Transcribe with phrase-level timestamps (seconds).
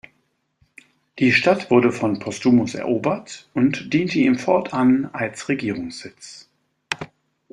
[1.19, 6.49] Die Stadt wurde von Postumus erobert und diente ihm fortan als Regierungssitz.